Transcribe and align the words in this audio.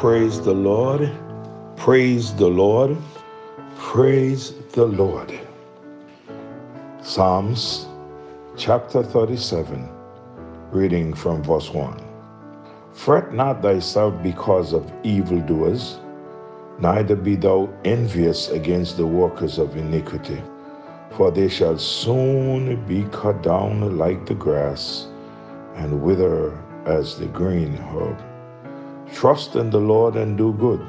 Praise 0.00 0.40
the 0.40 0.54
Lord. 0.54 1.12
Praise 1.76 2.32
the 2.36 2.48
Lord. 2.48 2.96
Praise 3.76 4.54
the 4.72 4.86
Lord. 4.86 5.30
Psalms 7.02 7.86
chapter 8.56 9.02
37, 9.02 9.86
reading 10.70 11.12
from 11.12 11.42
verse 11.42 11.68
1. 11.68 12.02
Fret 12.94 13.34
not 13.34 13.60
thyself 13.60 14.14
because 14.22 14.72
of 14.72 14.90
evildoers, 15.02 15.98
neither 16.78 17.14
be 17.14 17.36
thou 17.36 17.68
envious 17.84 18.48
against 18.48 18.96
the 18.96 19.06
workers 19.06 19.58
of 19.58 19.76
iniquity, 19.76 20.42
for 21.10 21.30
they 21.30 21.50
shall 21.50 21.76
soon 21.76 22.82
be 22.86 23.04
cut 23.12 23.42
down 23.42 23.98
like 23.98 24.24
the 24.24 24.34
grass 24.34 25.08
and 25.74 26.00
wither 26.00 26.58
as 26.86 27.18
the 27.18 27.26
green 27.26 27.74
herb. 27.76 28.29
Trust 29.12 29.56
in 29.56 29.70
the 29.70 29.80
Lord 29.80 30.16
and 30.16 30.38
do 30.38 30.52
good, 30.54 30.80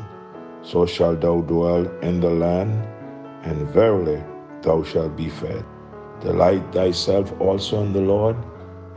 so 0.62 0.86
shalt 0.86 1.22
thou 1.22 1.42
dwell 1.42 1.86
in 2.02 2.20
the 2.22 2.30
land, 2.30 2.72
and 3.44 3.68
verily 3.70 4.24
thou 4.62 4.84
shalt 4.84 5.18
be 5.18 5.28
fed. 5.30 5.66
Delight 6.22 6.64
thyself 6.72 7.34
also 7.42 7.82
in 7.82 7.94
the 7.94 8.02
Lord, 8.02 8.38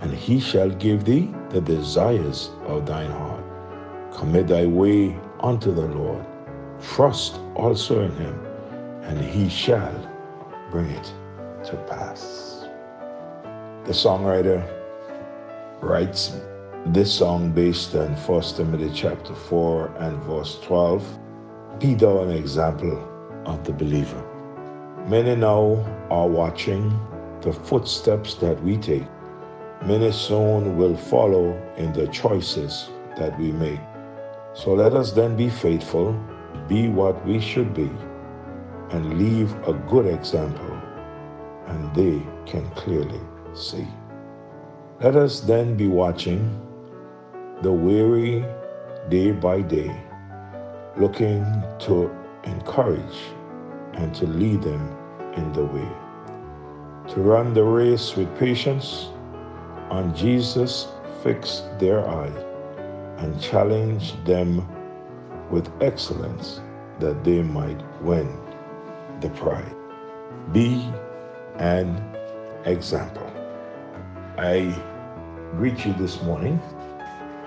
and 0.01 0.13
he 0.13 0.39
shall 0.39 0.69
give 0.69 1.05
thee 1.05 1.35
the 1.49 1.61
desires 1.61 2.51
of 2.67 2.87
thine 2.87 3.11
heart. 3.11 3.45
Commit 4.13 4.49
thy 4.49 4.67
way 4.67 5.19
unto 5.41 5.73
the 5.73 5.89
Lord. 5.89 6.25
Trust 6.81 7.41
also 7.55 8.03
in 8.03 8.13
him, 8.17 8.39
and 9.03 9.19
he 9.21 9.49
shall 9.49 9.95
bring 10.71 10.91
it 10.91 11.13
to 11.65 11.77
pass. 11.89 12.67
The 13.85 13.93
songwriter 13.93 14.63
writes 15.81 16.41
this 16.89 17.15
song 17.15 17.51
based 17.51 17.95
on 17.95 18.13
1 18.13 18.43
Timothy 18.57 18.91
chapter 18.95 19.35
4 19.35 19.87
and 20.01 20.23
verse 20.25 20.59
12. 20.61 21.19
Be 21.79 21.95
thou 21.95 22.21
an 22.21 22.31
example 22.31 23.09
of 23.47 23.65
the 23.65 23.73
believer. 23.73 24.23
Many 25.09 25.35
now 25.35 25.83
are 26.11 26.29
watching 26.29 26.93
the 27.41 27.55
footsteps 27.55 28.35
that 28.35 28.63
we 28.63 28.77
take. 28.77 29.07
Many 29.87 30.13
soon 30.13 30.77
will 30.77 30.95
follow 30.95 31.57
in 31.79 31.95
the 31.95 32.07
choices 32.09 32.91
that 33.17 33.39
we 33.39 33.51
make. 33.51 33.81
So 34.53 34.75
let 34.75 34.93
us 34.93 35.11
then 35.11 35.37
be 35.37 35.49
faithful, 35.49 36.13
be 36.69 36.89
what 36.89 37.27
we 37.27 37.41
should 37.41 37.73
be, 37.73 37.91
and 38.91 39.19
leave 39.19 39.55
a 39.67 39.73
good 39.89 40.05
example, 40.05 40.79
and 41.67 41.95
they 41.95 42.23
can 42.45 42.69
clearly 42.73 43.21
see. 43.55 43.87
Let 45.01 45.17
us 45.17 45.41
then 45.41 45.77
be 45.77 45.89
watching 45.89 46.61
the 47.63 47.73
weary 47.73 48.45
day 49.09 49.33
by 49.33 49.61
day, 49.61 49.95
looking 50.97 51.45
to 51.81 52.15
encourage 52.45 53.19
and 53.95 54.15
to 54.15 54.27
lead 54.27 54.63
them 54.63 54.97
in 55.35 55.53
the 55.53 55.65
way 55.65 55.89
to 57.09 57.21
run 57.21 57.53
the 57.53 57.63
race 57.63 58.17
with 58.17 58.35
patience. 58.39 59.11
On 59.91 60.15
Jesus, 60.15 60.89
fix 61.23 61.63
their 61.79 62.07
eyes 62.09 62.45
and 63.19 63.41
challenge 63.41 64.15
them 64.25 64.67
with 65.51 65.71
excellence 65.83 66.61
that 66.99 67.23
they 67.25 67.43
might 67.43 67.81
win 68.03 68.29
the 69.21 69.29
prize. 69.31 69.75
Be 70.53 70.91
an 71.57 72.03
example. 72.65 73.31
I 74.39 74.75
greet 75.57 75.85
you 75.85 75.93
this 75.95 76.21
morning 76.23 76.61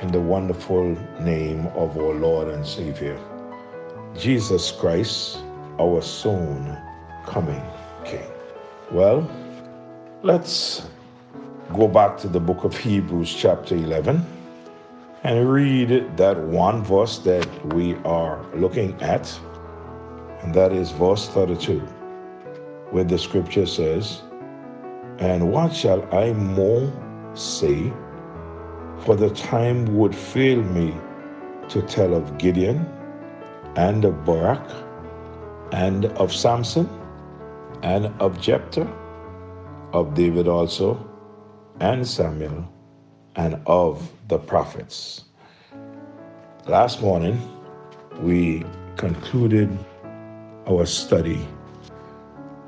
in 0.01 0.11
the 0.11 0.21
wonderful 0.21 0.95
name 1.19 1.67
of 1.75 1.97
our 1.97 2.13
Lord 2.13 2.49
and 2.49 2.65
Savior, 2.65 3.19
Jesus 4.15 4.71
Christ, 4.71 5.39
our 5.79 6.01
soon 6.01 6.77
coming 7.25 7.63
King. 8.05 8.31
Well, 8.91 9.29
Let's 10.23 10.89
go 11.75 11.87
back 11.87 12.17
to 12.17 12.27
the 12.27 12.39
book 12.39 12.63
of 12.63 12.75
Hebrews, 12.75 13.35
chapter 13.35 13.75
11, 13.75 14.25
and 15.23 15.49
read 15.49 16.17
that 16.17 16.39
one 16.39 16.83
verse 16.83 17.19
that 17.19 17.47
we 17.73 17.93
are 17.97 18.43
looking 18.55 18.99
at, 18.99 19.31
and 20.41 20.55
that 20.55 20.73
is 20.73 20.89
verse 20.89 21.29
32, 21.29 21.79
where 22.89 23.03
the 23.03 23.19
scripture 23.19 23.67
says, 23.67 24.23
And 25.19 25.51
what 25.51 25.71
shall 25.71 26.03
I 26.11 26.33
more 26.33 26.91
say? 27.35 27.93
For 29.05 29.15
the 29.15 29.29
time 29.29 29.97
would 29.97 30.15
fail 30.15 30.61
me 30.61 30.93
to 31.69 31.81
tell 31.81 32.13
of 32.13 32.37
Gideon, 32.37 32.85
and 33.75 34.05
of 34.05 34.25
Barak, 34.25 34.69
and 35.71 36.05
of 36.17 36.33
Samson, 36.33 36.89
and 37.83 38.07
of 38.19 38.39
Jephthah 38.41 38.91
of 39.93 40.13
David 40.13 40.47
also, 40.47 40.97
and 41.79 42.07
Samuel, 42.07 42.67
and 43.35 43.61
of 43.65 44.11
the 44.27 44.37
prophets. 44.37 45.25
Last 46.67 47.01
morning, 47.01 47.39
we 48.19 48.63
concluded 48.97 49.69
our 50.67 50.85
study 50.85 51.47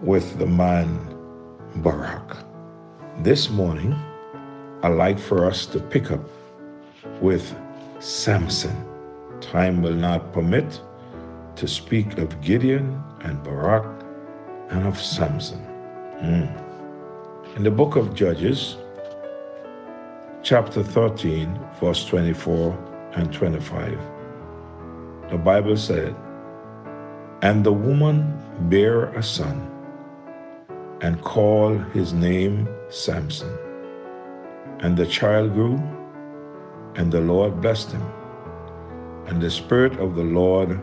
with 0.01 0.38
the 0.39 0.45
man 0.45 0.88
Barak. 1.78 2.38
This 3.19 3.50
morning, 3.50 3.95
I'd 4.81 4.95
like 4.95 5.19
for 5.19 5.45
us 5.45 5.66
to 5.67 5.79
pick 5.81 6.09
up 6.09 6.22
with 7.19 7.53
Samson. 8.00 8.85
Time 9.41 9.81
will 9.81 9.94
not 9.94 10.31
permit 10.31 10.79
to 11.57 11.67
speak 11.67 12.17
of 12.17 12.40
Gideon 12.40 13.03
and 13.19 13.44
Barak 13.44 13.85
and 14.69 14.88
of 14.88 14.97
Samson. 14.97 15.59
Mm. 16.22 17.57
In 17.57 17.63
the 17.63 17.72
book 17.72 17.97
of 17.97 18.16
Judges, 18.16 18.78
chapter 20.44 20.81
13, 20.81 21.59
verse 21.81 22.06
24 22.06 23.12
and 23.16 23.34
25, 23.34 24.00
the 25.29 25.38
Bible 25.38 25.75
said, 25.75 26.16
And 27.41 27.66
the 27.66 27.73
woman 27.73 28.41
bare 28.69 29.06
a 29.07 29.23
son, 29.23 29.69
and 31.01 31.22
called 31.22 31.84
his 31.91 32.13
name 32.13 32.69
Samson. 32.89 33.69
And 34.81 34.95
the 34.95 35.06
child 35.06 35.53
grew, 35.53 35.75
and 36.95 37.12
the 37.12 37.19
Lord 37.19 37.59
blessed 37.62 37.91
him. 37.91 38.03
And 39.28 39.41
the 39.41 39.51
Spirit 39.51 40.00
of 40.00 40.16
the 40.16 40.23
Lord 40.23 40.79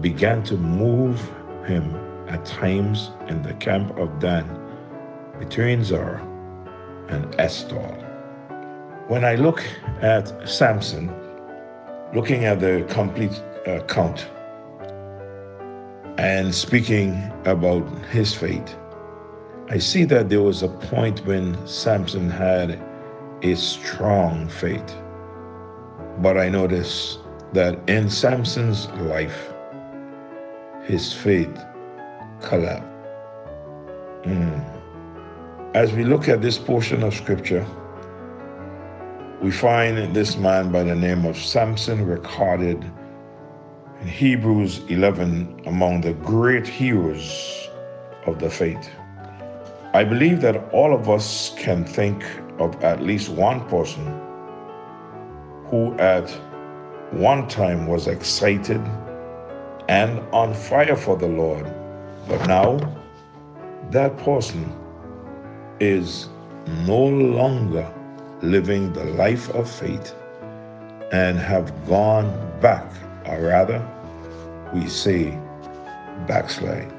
began 0.00 0.42
to 0.44 0.56
move 0.56 1.20
him 1.66 1.94
at 2.28 2.44
times 2.46 3.10
in 3.28 3.42
the 3.42 3.54
camp 3.54 3.96
of 3.98 4.18
Dan 4.18 4.48
between 5.38 5.84
Zorah 5.84 6.26
and 7.08 7.26
Eshtaol. 7.36 8.00
When 9.08 9.24
I 9.24 9.34
look 9.34 9.62
at 10.00 10.48
Samson, 10.48 11.12
looking 12.14 12.46
at 12.46 12.60
the 12.60 12.86
complete 12.88 13.38
uh, 13.66 13.72
account 13.72 14.30
and 16.16 16.54
speaking 16.54 17.30
about 17.44 17.86
his 18.06 18.34
fate, 18.34 18.76
I 19.68 19.78
see 19.78 20.04
that 20.04 20.28
there 20.30 20.42
was 20.42 20.62
a 20.62 20.68
point 20.68 21.24
when 21.26 21.66
Samson 21.66 22.30
had 22.30 22.80
a 23.44 23.54
strong 23.54 24.48
faith. 24.48 24.96
But 26.18 26.38
I 26.38 26.48
notice 26.48 27.18
that 27.52 27.78
in 27.88 28.08
Samson's 28.08 28.88
life, 28.92 29.52
his 30.84 31.12
faith 31.12 31.54
collapsed. 32.40 32.88
Mm. 34.22 34.64
As 35.74 35.92
we 35.92 36.04
look 36.04 36.28
at 36.28 36.40
this 36.40 36.56
portion 36.56 37.02
of 37.02 37.14
scripture, 37.14 37.66
we 39.42 39.50
find 39.50 40.14
this 40.14 40.38
man 40.38 40.72
by 40.72 40.82
the 40.82 40.94
name 40.94 41.26
of 41.26 41.36
Samson 41.36 42.06
recorded 42.06 42.82
in 44.00 44.08
Hebrews 44.08 44.80
11 44.88 45.64
among 45.66 46.00
the 46.00 46.14
great 46.14 46.66
heroes 46.66 47.68
of 48.24 48.38
the 48.38 48.48
faith. 48.48 48.88
I 49.92 50.02
believe 50.02 50.40
that 50.40 50.56
all 50.72 50.94
of 50.94 51.10
us 51.10 51.52
can 51.58 51.84
think 51.84 52.24
of 52.58 52.82
at 52.84 53.02
least 53.02 53.28
one 53.30 53.66
person 53.68 54.04
who 55.66 55.94
at 55.98 56.30
one 57.10 57.46
time 57.48 57.86
was 57.86 58.06
excited 58.06 58.80
and 59.88 60.18
on 60.32 60.54
fire 60.54 60.96
for 60.96 61.16
the 61.16 61.26
Lord, 61.26 61.66
but 62.28 62.46
now 62.46 62.78
that 63.90 64.16
person 64.18 64.72
is 65.80 66.28
no 66.86 67.04
longer 67.04 67.92
living 68.42 68.92
the 68.92 69.04
life 69.04 69.48
of 69.50 69.70
faith 69.70 70.14
and 71.12 71.38
have 71.38 71.72
gone 71.86 72.30
back, 72.60 72.90
or 73.26 73.42
rather, 73.42 73.86
we 74.72 74.88
say 74.88 75.38
backslide. 76.26 76.92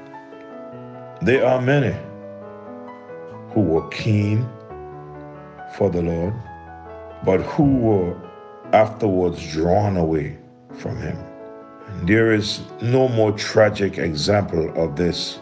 There 1.22 1.44
are 1.44 1.60
many 1.60 1.96
who 3.50 3.62
were 3.62 3.88
keen 3.88 4.48
for 5.74 5.90
the 5.90 6.02
Lord, 6.02 6.34
but 7.24 7.40
who 7.42 7.76
were 7.78 8.16
afterwards 8.72 9.46
drawn 9.52 9.96
away 9.96 10.38
from 10.78 10.96
him. 10.98 11.16
There 12.02 12.32
is 12.32 12.60
no 12.82 13.08
more 13.08 13.32
tragic 13.32 13.98
example 13.98 14.72
of 14.80 14.96
this 14.96 15.40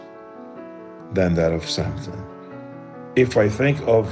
than 1.13 1.33
that 1.35 1.51
of 1.51 1.67
Samson. 1.67 2.23
If 3.15 3.37
I 3.37 3.49
think 3.49 3.79
of 3.87 4.07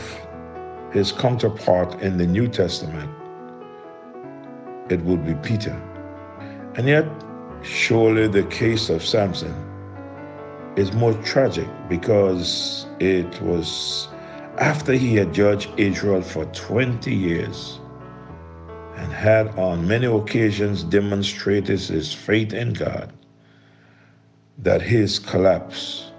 his 0.91 1.11
counterpart 1.11 2.01
in 2.01 2.17
the 2.17 2.27
New 2.27 2.47
Testament, 2.47 3.09
it 4.89 5.01
would 5.01 5.25
be 5.25 5.35
Peter. 5.35 5.79
And 6.75 6.87
yet, 6.87 7.05
surely 7.61 8.27
the 8.27 8.43
case 8.43 8.89
of 8.89 9.03
Samson 9.03 9.53
is 10.75 10.91
more 10.93 11.13
tragic 11.23 11.67
because 11.87 12.87
it 12.99 13.41
was 13.41 14.07
after 14.57 14.93
he 14.93 15.15
had 15.15 15.33
judged 15.33 15.69
Israel 15.77 16.21
for 16.21 16.45
20 16.45 17.13
years 17.13 17.79
and 18.95 19.11
had 19.11 19.47
on 19.57 19.87
many 19.87 20.05
occasions 20.05 20.83
demonstrated 20.83 21.79
his 21.79 22.13
faith 22.13 22.53
in 22.53 22.73
God, 22.73 23.11
that 24.59 24.81
his 24.81 25.17
collapse 25.17 26.11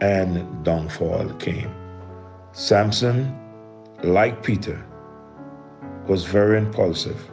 and 0.00 0.64
downfall 0.64 1.28
came. 1.34 1.74
Samson, 2.52 3.36
like 4.02 4.42
Peter, 4.42 4.84
was 6.06 6.24
very 6.24 6.58
impulsive 6.58 7.30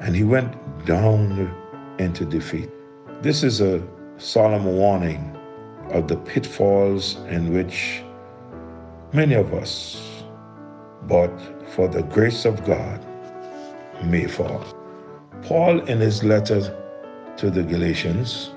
and 0.00 0.16
he 0.16 0.24
went 0.24 0.54
down 0.86 1.54
into 1.98 2.24
defeat. 2.24 2.70
This 3.20 3.42
is 3.42 3.60
a 3.60 3.82
solemn 4.16 4.64
warning 4.64 5.36
of 5.90 6.08
the 6.08 6.16
pitfalls 6.16 7.16
in 7.28 7.52
which 7.52 8.02
many 9.14 9.34
of 9.34 9.54
us, 9.54 10.22
but 11.04 11.30
for 11.70 11.86
the 11.86 12.02
grace 12.02 12.44
of 12.44 12.64
God, 12.64 13.00
may 14.04 14.26
fall. 14.26 14.64
Paul, 15.42 15.80
in 15.82 16.00
his 16.00 16.24
letter 16.24 16.60
to 17.36 17.50
the 17.50 17.62
Galatians, 17.62 18.50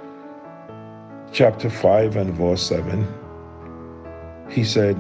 chapter 1.32 1.70
5 1.70 2.16
and 2.18 2.34
verse 2.34 2.64
7, 2.64 3.08
he 4.50 4.64
said, 4.64 5.00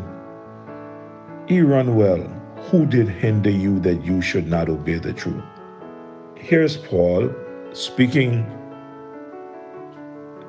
Ye 1.47 1.61
run 1.61 1.95
well. 1.95 2.21
Who 2.69 2.85
did 2.85 3.07
hinder 3.07 3.49
you 3.49 3.79
that 3.79 4.03
you 4.03 4.21
should 4.21 4.47
not 4.47 4.67
obey 4.69 4.99
the 4.99 5.13
truth? 5.13 5.43
Here's 6.35 6.77
Paul 6.77 7.33
speaking 7.71 8.45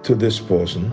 to 0.02 0.14
this 0.14 0.40
person. 0.40 0.92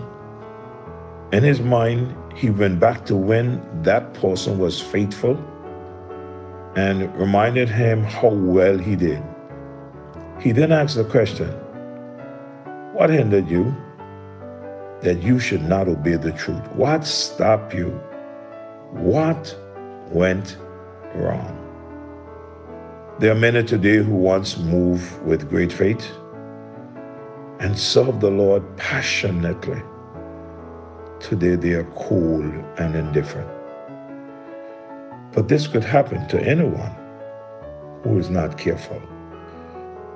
In 1.32 1.42
his 1.42 1.60
mind, 1.60 2.14
he 2.36 2.50
went 2.50 2.78
back 2.78 3.06
to 3.06 3.16
when 3.16 3.62
that 3.82 4.12
person 4.12 4.58
was 4.58 4.78
faithful 4.80 5.36
and 6.76 7.12
reminded 7.18 7.70
him 7.70 8.04
how 8.04 8.28
well 8.28 8.76
he 8.76 8.94
did. 8.94 9.22
He 10.38 10.52
then 10.52 10.70
asked 10.70 10.96
the 10.96 11.04
question, 11.04 11.48
What 12.92 13.08
hindered 13.08 13.48
you 13.48 13.74
that 15.00 15.22
you 15.22 15.38
should 15.38 15.62
not 15.62 15.88
obey 15.88 16.16
the 16.16 16.32
truth? 16.32 16.60
What 16.72 17.06
stopped 17.06 17.72
you? 17.74 17.88
What 18.90 19.56
went 20.10 20.58
wrong? 21.14 21.62
There 23.18 23.32
are 23.32 23.38
many 23.38 23.62
today 23.64 23.96
who 23.96 24.14
once 24.14 24.58
moved 24.58 25.22
with 25.24 25.48
great 25.48 25.72
faith 25.72 26.06
and 27.60 27.78
served 27.78 28.20
the 28.20 28.30
Lord 28.30 28.62
passionately. 28.76 29.82
Today 31.20 31.56
they 31.56 31.72
are 31.72 31.90
cold 31.96 32.44
and 32.78 32.94
indifferent. 32.94 33.48
But 35.32 35.48
this 35.48 35.66
could 35.66 35.82
happen 35.82 36.28
to 36.28 36.40
anyone 36.42 36.94
who 38.02 38.18
is 38.18 38.28
not 38.28 38.58
careful. 38.58 39.00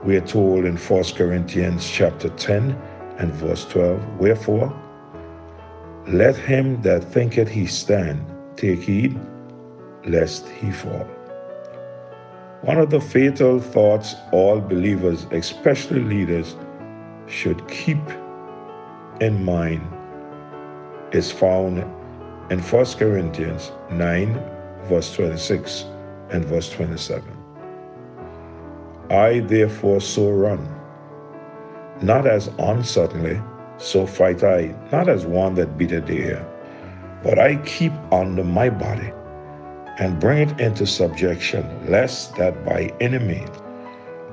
We 0.05 0.17
are 0.17 0.27
told 0.27 0.67
in 0.67 0.77
1 0.77 1.05
Corinthians 1.17 1.89
chapter 1.89 2.29
10 2.29 2.73
and 3.19 3.33
verse 3.33 3.65
12, 3.67 4.21
Wherefore, 4.21 4.73
let 6.07 6.37
him 6.37 6.81
that 6.83 7.03
thinketh 7.05 7.49
he 7.49 7.67
stand 7.67 8.25
take 8.57 8.81
heed 8.81 9.19
lest 10.07 10.49
he 10.49 10.71
fall. 10.71 11.09
One 12.63 12.79
of 12.79 12.91
the 12.91 13.01
fatal 13.01 13.59
thoughts 13.59 14.15
all 14.33 14.61
believers, 14.61 15.27
especially 15.33 16.01
leaders, 16.01 16.57
should 17.27 17.67
keep 17.69 18.03
in 19.21 19.45
mind 19.45 19.83
is 21.13 21.33
found 21.33 21.79
in 22.51 22.61
1 22.61 22.87
Corinthians 22.99 23.73
9 23.91 24.35
verse 24.85 25.15
26 25.15 25.85
and 26.31 26.45
verse 26.45 26.71
27. 26.71 27.37
I 29.11 29.41
therefore 29.41 30.01
so 30.01 30.31
run, 30.31 30.69
not 32.01 32.27
as 32.27 32.49
uncertainly, 32.59 33.41
so 33.79 34.07
fight 34.07 34.45
I, 34.45 34.75
not 34.93 35.09
as 35.09 35.27
one 35.27 35.55
that 35.55 35.77
beateth 35.77 36.07
the 36.07 36.23
air, 36.23 36.47
but 37.23 37.39
I 37.39 37.57
keep 37.57 37.93
under 38.13 38.45
my 38.45 38.71
body 38.71 39.13
and 39.99 40.21
bring 40.21 40.49
it 40.49 40.61
into 40.61 40.87
subjection, 40.87 41.65
lest 41.91 42.37
that 42.37 42.65
by 42.65 42.95
any 43.01 43.19
means, 43.19 43.57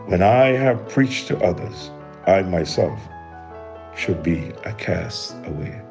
when 0.05 0.21
I 0.21 0.49
have 0.49 0.87
preached 0.87 1.27
to 1.27 1.37
others, 1.43 1.91
I 2.25 2.41
myself 2.43 2.99
should 3.95 4.21
be 4.21 4.53
a 4.63 4.73
cast 4.73 5.35
away. 5.45 5.81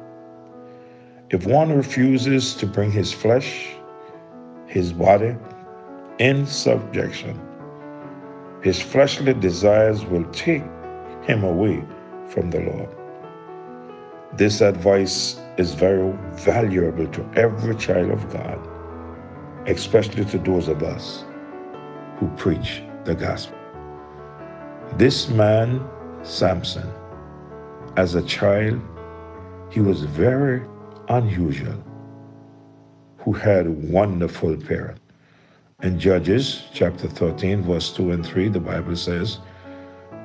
If 1.29 1.45
one 1.45 1.75
refuses 1.75 2.55
to 2.55 2.65
bring 2.65 2.89
his 2.89 3.11
flesh 3.11 3.75
his 4.65 4.93
body 4.93 5.35
in 6.19 6.45
subjection, 6.45 7.39
his 8.61 8.81
fleshly 8.81 9.33
desires 9.33 10.05
will 10.05 10.23
take 10.31 10.63
him 11.23 11.43
away 11.43 11.83
from 12.29 12.49
the 12.49 12.61
Lord. 12.61 12.89
This 14.37 14.61
advice 14.61 15.37
is 15.57 15.73
very 15.73 16.13
valuable 16.33 17.07
to 17.07 17.29
every 17.35 17.75
child 17.75 18.11
of 18.11 18.29
God, 18.31 18.59
especially 19.67 20.23
to 20.25 20.37
those 20.37 20.69
of 20.69 20.81
us 20.81 21.25
who 22.19 22.29
preach 22.37 22.83
the 23.03 23.15
gospel. 23.15 23.57
This 24.93 25.27
man, 25.27 25.85
Samson, 26.23 26.89
as 27.97 28.15
a 28.15 28.21
child, 28.21 28.81
he 29.69 29.81
was 29.81 30.03
very 30.03 30.61
unusual 31.09 31.83
who 33.19 33.33
had 33.33 33.67
wonderful 33.91 34.55
parents. 34.57 35.01
In 35.83 35.99
Judges 35.99 36.63
chapter 36.73 37.07
13, 37.07 37.61
verse 37.61 37.93
2 37.93 38.11
and 38.11 38.25
3, 38.25 38.49
the 38.49 38.59
Bible 38.59 38.95
says, 38.95 39.39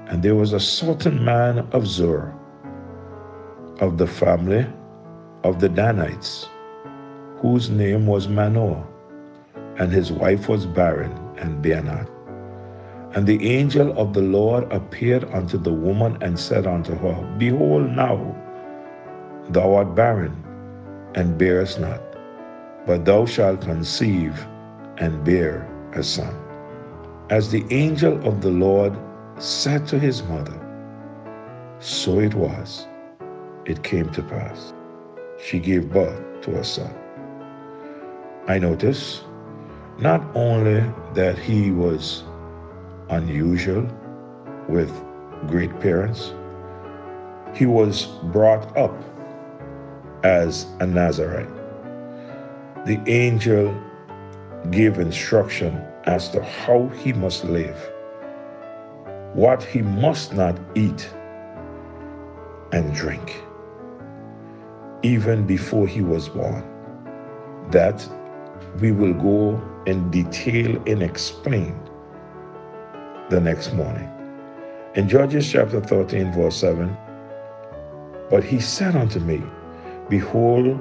And 0.07 0.23
there 0.23 0.35
was 0.35 0.53
a 0.53 0.61
certain 0.61 1.25
man 1.25 1.59
of 1.73 1.87
Zur, 1.87 2.35
of 3.81 3.99
the 3.99 4.07
family 4.07 4.67
of 5.45 5.61
the 5.61 5.69
Danites, 5.69 6.49
whose 7.37 7.69
name 7.69 8.07
was 8.07 8.29
Manoah, 8.29 8.87
and 9.79 9.93
his 9.93 10.11
wife 10.11 10.49
was 10.49 10.65
barren 10.65 11.13
and 11.37 11.61
bare 11.61 11.83
not. 11.83 12.09
And 13.15 13.27
the 13.27 13.47
angel 13.47 13.93
of 13.99 14.15
the 14.15 14.23
Lord 14.23 14.73
appeared 14.73 15.25
unto 15.35 15.59
the 15.59 15.73
woman 15.73 16.17
and 16.23 16.39
said 16.39 16.67
unto 16.67 16.95
her, 16.95 17.35
Behold, 17.37 17.91
now 17.91 18.35
thou 19.51 19.75
art 19.75 19.95
barren, 19.95 20.42
and 21.15 21.39
bearest 21.39 21.79
not 21.81 22.01
but 22.87 23.05
thou 23.05 23.25
shalt 23.25 23.61
conceive 23.61 24.47
and 24.99 25.25
bear 25.25 25.69
a 25.95 26.03
son. 26.03 26.35
As 27.31 27.51
the 27.51 27.65
angel 27.71 28.15
of 28.27 28.43
the 28.43 28.51
Lord 28.51 28.97
said 29.39 29.87
to 29.89 29.99
his 29.99 30.23
mother, 30.25 30.59
so 31.79 32.19
it 32.19 32.35
was. 32.35 32.87
It 33.65 33.83
came 33.83 34.11
to 34.11 34.23
pass. 34.23 34.73
She 35.41 35.59
gave 35.59 35.91
birth 35.93 36.21
to 36.43 36.59
a 36.59 36.65
son. 36.65 36.93
I 38.49 38.59
notice 38.59 39.23
not 39.99 40.25
only 40.35 40.83
that 41.15 41.39
he 41.39 41.71
was 41.71 42.25
unusual 43.09 43.87
with 44.69 44.91
great 45.47 45.79
parents, 45.81 46.35
he 47.55 47.67
was 47.67 48.07
brought 48.33 48.77
up 48.77 48.95
as 50.25 50.67
a 50.81 50.87
Nazarite 50.87 51.49
the 52.85 53.01
angel 53.07 53.73
gave 54.71 54.99
instruction 54.99 55.81
as 56.05 56.29
to 56.31 56.43
how 56.43 56.89
he 56.89 57.13
must 57.13 57.45
live, 57.45 57.77
what 59.35 59.63
he 59.63 59.83
must 59.83 60.35
not 60.35 60.59
eat 60.75 61.09
and 62.73 62.93
drink, 62.93 63.41
even 65.03 65.47
before 65.47 65.87
he 65.87 66.01
was 66.01 66.29
born. 66.29 66.65
That 67.71 68.05
we 68.81 68.91
will 68.91 69.15
go 69.15 69.63
in 69.87 70.11
detail 70.11 70.83
and 70.89 71.05
explain 71.05 71.79
the 73.31 73.41
next 73.41 73.75
morning. 73.75 74.11
In 74.97 75.09
Judges 75.09 75.51
chapter 75.51 75.81
13, 75.81 76.33
verse 76.33 76.57
7, 76.57 76.97
but 78.29 78.43
he 78.43 78.59
said 78.59 78.97
unto 78.97 79.21
me, 79.21 79.41
Behold, 80.13 80.79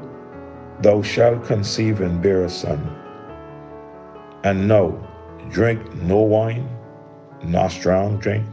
Thou 0.81 1.01
shalt 1.01 1.45
conceive 1.45 2.01
and 2.01 2.21
bear 2.21 2.43
a 2.43 2.49
son. 2.49 2.81
And 4.43 4.67
no, 4.67 4.99
drink 5.51 5.79
no 5.95 6.17
wine, 6.17 6.67
nor 7.41 7.69
strong 7.69 8.17
drink, 8.17 8.45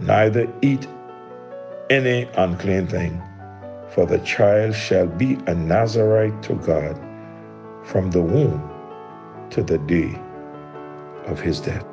neither 0.00 0.50
eat 0.62 0.88
any 1.90 2.22
unclean 2.38 2.86
thing, 2.86 3.20
for 3.90 4.06
the 4.06 4.20
child 4.20 4.74
shall 4.74 5.06
be 5.06 5.36
a 5.46 5.54
Nazarite 5.54 6.42
to 6.44 6.54
God 6.54 6.98
from 7.84 8.10
the 8.10 8.22
womb 8.22 8.62
to 9.50 9.62
the 9.62 9.76
day 9.76 10.18
of 11.26 11.38
his 11.38 11.60
death. 11.60 11.84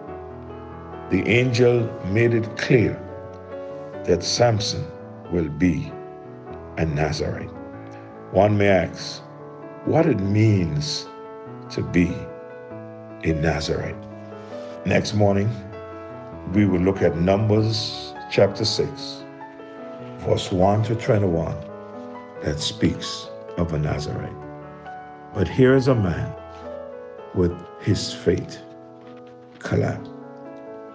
The 1.10 1.28
angel 1.28 1.92
made 2.14 2.34
it 2.34 2.56
clear 2.56 2.96
that 4.06 4.24
Samson 4.24 4.86
will 5.34 5.50
be 5.50 5.92
a 6.78 6.86
Nazarite. 6.86 7.65
One 8.32 8.58
may 8.58 8.70
ask 8.70 9.22
what 9.86 10.08
it 10.08 10.20
means 10.20 11.08
to 11.70 11.82
be 11.84 12.12
a 13.24 13.34
Nazarite. 13.34 13.96
Next 14.86 15.14
morning, 15.14 15.50
we 16.52 16.66
will 16.66 16.80
look 16.80 17.04
at 17.04 17.18
Numbers 17.18 18.14
chapter 18.32 18.66
6, 18.66 19.24
verse 20.18 20.52
1 20.52 20.84
to 20.84 20.96
21, 20.96 21.56
that 22.42 22.60
speaks 22.60 23.28
of 23.58 23.74
a 23.74 23.80
Nazarite. 23.80 24.36
But 25.34 25.48
here 25.48 25.76
is 25.76 25.88
a 25.88 25.96
man 25.96 26.34
with 27.36 27.56
his 27.80 28.12
faith 28.12 28.60
collapsed. 29.60 30.12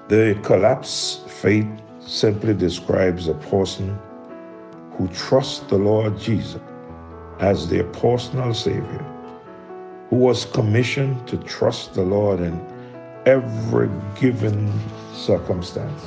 The 0.09 0.39
collapse 0.43 1.23
faith 1.29 1.69
simply 2.01 2.55
describes 2.55 3.29
a 3.29 3.35
person 3.35 3.97
who 4.93 5.07
trusts 5.09 5.61
the 5.61 5.79
Lord 5.79 6.19
Jesus 6.19 6.61
as 7.41 7.69
their 7.69 7.85
personal 7.85 8.53
Savior, 8.53 9.05
who 10.11 10.17
was 10.17 10.45
commissioned 10.45 11.27
to 11.27 11.37
trust 11.39 11.95
the 11.95 12.03
Lord 12.03 12.41
in 12.41 12.61
every 13.27 13.89
given 14.21 14.71
circumstance 15.15 16.05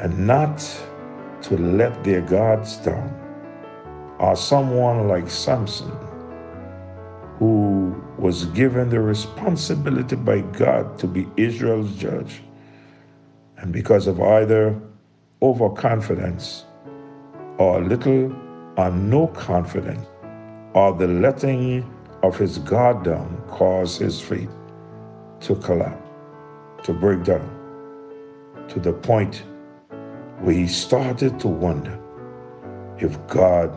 and 0.00 0.26
not 0.26 0.58
to 1.42 1.56
let 1.56 2.02
their 2.02 2.20
guards 2.22 2.76
down, 2.78 3.20
or 4.18 4.34
someone 4.34 5.08
like 5.08 5.30
Samson, 5.30 5.92
who 7.38 7.94
was 8.18 8.46
given 8.46 8.88
the 8.88 9.00
responsibility 9.00 10.16
by 10.16 10.40
God 10.40 10.98
to 10.98 11.06
be 11.06 11.28
Israel's 11.36 11.94
judge, 11.96 12.42
and 13.58 13.72
because 13.72 14.06
of 14.06 14.20
either 14.20 14.78
overconfidence 15.42 16.64
or 17.58 17.80
little 17.82 18.34
or 18.76 18.90
no 18.90 19.28
confidence, 19.28 20.06
or 20.74 20.92
the 20.92 21.06
letting 21.06 21.88
of 22.22 22.36
his 22.36 22.58
guard 22.58 23.04
down 23.04 23.42
caused 23.48 24.00
his 24.00 24.20
faith 24.20 24.50
to 25.40 25.54
collapse, 25.56 26.08
to 26.82 26.92
break 26.92 27.22
down, 27.24 27.48
to 28.68 28.80
the 28.80 28.92
point 28.92 29.44
where 30.40 30.54
he 30.54 30.66
started 30.66 31.38
to 31.40 31.48
wonder 31.48 31.98
if 32.98 33.18
God 33.28 33.70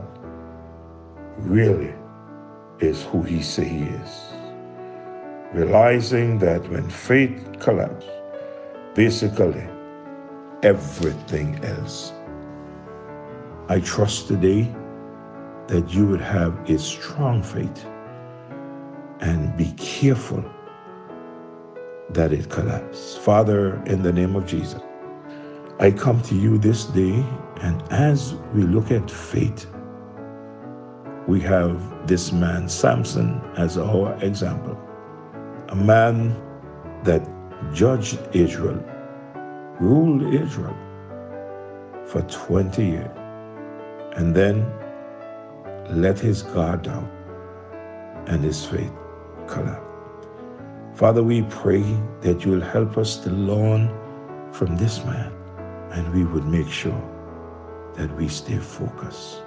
really 1.37 1.93
is 2.79 3.03
who 3.03 3.21
he 3.21 3.41
say 3.41 3.65
he 3.65 3.83
is. 3.83 4.23
Realizing 5.53 6.39
that 6.39 6.67
when 6.69 6.89
faith 6.89 7.47
collapses, 7.59 8.09
basically 8.95 9.67
everything 10.63 11.63
else. 11.63 12.11
I 13.69 13.79
trust 13.79 14.27
today 14.27 14.73
that 15.67 15.93
you 15.93 16.07
would 16.07 16.21
have 16.21 16.69
a 16.69 16.79
strong 16.79 17.43
faith 17.43 17.85
and 19.19 19.55
be 19.57 19.73
careful 19.73 20.43
that 22.11 22.31
it 22.31 22.49
collapses. 22.49 23.17
Father, 23.17 23.81
in 23.85 24.01
the 24.01 24.13
name 24.13 24.35
of 24.35 24.45
Jesus, 24.45 24.81
I 25.79 25.91
come 25.91 26.21
to 26.23 26.35
you 26.35 26.57
this 26.57 26.85
day, 26.85 27.23
and 27.61 27.83
as 27.91 28.35
we 28.53 28.63
look 28.63 28.91
at 28.91 29.11
faith, 29.11 29.67
we 31.27 31.41
have 31.41 32.07
this 32.07 32.31
man, 32.31 32.69
Samson, 32.69 33.41
as 33.57 33.77
our 33.77 34.17
example. 34.23 34.79
A 35.69 35.75
man 35.75 36.41
that 37.03 37.27
judged 37.73 38.17
Israel, 38.33 38.81
ruled 39.79 40.33
Israel 40.33 40.75
for 42.05 42.21
20 42.21 42.85
years, 42.85 43.17
and 44.15 44.33
then 44.33 44.65
let 45.89 46.19
his 46.19 46.43
guard 46.43 46.83
down 46.83 47.09
and 48.27 48.43
his 48.43 48.65
faith 48.65 48.91
collapse. 49.47 49.83
Father, 50.95 51.23
we 51.23 51.43
pray 51.43 51.83
that 52.21 52.43
you 52.43 52.51
will 52.51 52.61
help 52.61 52.97
us 52.97 53.17
to 53.17 53.29
learn 53.29 53.89
from 54.51 54.77
this 54.77 55.03
man 55.05 55.31
and 55.91 56.13
we 56.13 56.25
would 56.25 56.45
make 56.45 56.69
sure 56.69 57.01
that 57.95 58.15
we 58.17 58.27
stay 58.27 58.57
focused. 58.57 59.43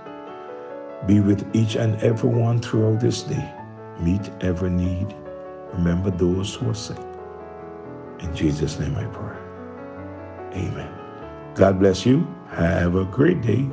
Be 1.06 1.20
with 1.20 1.44
each 1.54 1.76
and 1.76 2.00
every 2.02 2.30
one 2.30 2.61
throughout 2.61 3.00
this 3.00 3.23
day. 3.23 3.54
Meet 4.00 4.30
every 4.40 4.70
need. 4.70 5.14
Remember 5.73 6.11
those 6.11 6.54
who 6.54 6.70
are 6.70 6.75
sick. 6.75 6.99
In 8.20 8.35
Jesus' 8.35 8.78
name 8.78 8.97
I 8.97 9.04
pray. 9.06 9.37
Amen. 10.54 10.92
God 11.54 11.78
bless 11.78 12.06
you. 12.06 12.26
Have 12.49 12.97
a 12.97 13.04
great 13.04 13.42
day. 13.42 13.68